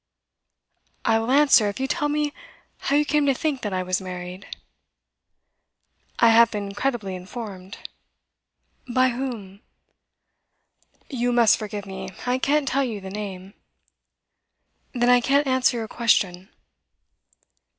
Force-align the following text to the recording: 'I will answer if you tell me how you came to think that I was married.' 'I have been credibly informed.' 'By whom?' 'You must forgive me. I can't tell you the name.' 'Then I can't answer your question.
'I 1.05 1.19
will 1.19 1.29
answer 1.31 1.69
if 1.69 1.79
you 1.79 1.85
tell 1.85 2.09
me 2.09 2.33
how 2.79 2.95
you 2.95 3.05
came 3.05 3.27
to 3.27 3.35
think 3.35 3.61
that 3.61 3.71
I 3.71 3.83
was 3.83 4.01
married.' 4.01 4.47
'I 6.17 6.29
have 6.29 6.49
been 6.49 6.73
credibly 6.73 7.13
informed.' 7.13 7.77
'By 8.87 9.09
whom?' 9.09 9.61
'You 11.07 11.31
must 11.31 11.55
forgive 11.57 11.85
me. 11.85 12.09
I 12.25 12.39
can't 12.39 12.67
tell 12.67 12.83
you 12.83 12.99
the 12.99 13.11
name.' 13.11 13.53
'Then 14.95 15.07
I 15.09 15.21
can't 15.21 15.45
answer 15.45 15.77
your 15.77 15.87
question. 15.87 16.49